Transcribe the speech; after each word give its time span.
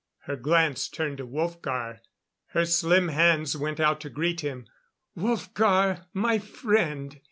Her 0.21 0.35
glance 0.35 0.89
turned 0.89 1.19
to 1.19 1.27
Wolfgar; 1.27 1.99
her 2.53 2.65
slim 2.65 3.09
hands 3.09 3.55
went 3.55 3.79
out 3.79 4.01
to 4.01 4.09
greet 4.09 4.41
him. 4.41 4.65
"Wolfgar, 5.15 6.07
my 6.11 6.39
friend. 6.39 7.19